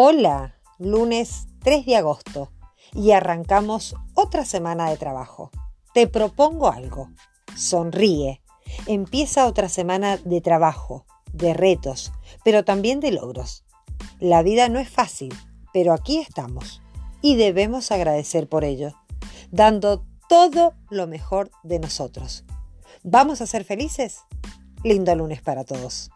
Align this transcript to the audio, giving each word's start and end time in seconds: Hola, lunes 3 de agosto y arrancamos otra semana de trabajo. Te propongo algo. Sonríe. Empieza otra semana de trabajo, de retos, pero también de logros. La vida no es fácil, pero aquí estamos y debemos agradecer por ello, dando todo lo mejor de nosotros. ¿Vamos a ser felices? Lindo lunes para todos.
Hola, 0.00 0.54
lunes 0.78 1.48
3 1.64 1.84
de 1.84 1.96
agosto 1.96 2.52
y 2.94 3.10
arrancamos 3.10 3.96
otra 4.14 4.44
semana 4.44 4.88
de 4.88 4.96
trabajo. 4.96 5.50
Te 5.92 6.06
propongo 6.06 6.68
algo. 6.70 7.10
Sonríe. 7.56 8.40
Empieza 8.86 9.48
otra 9.48 9.68
semana 9.68 10.16
de 10.18 10.40
trabajo, 10.40 11.04
de 11.32 11.52
retos, 11.52 12.12
pero 12.44 12.64
también 12.64 13.00
de 13.00 13.10
logros. 13.10 13.64
La 14.20 14.44
vida 14.44 14.68
no 14.68 14.78
es 14.78 14.88
fácil, 14.88 15.34
pero 15.72 15.92
aquí 15.92 16.18
estamos 16.18 16.80
y 17.20 17.34
debemos 17.34 17.90
agradecer 17.90 18.48
por 18.48 18.62
ello, 18.62 18.92
dando 19.50 20.06
todo 20.28 20.74
lo 20.90 21.08
mejor 21.08 21.50
de 21.64 21.80
nosotros. 21.80 22.44
¿Vamos 23.02 23.40
a 23.40 23.48
ser 23.48 23.64
felices? 23.64 24.20
Lindo 24.84 25.12
lunes 25.16 25.42
para 25.42 25.64
todos. 25.64 26.12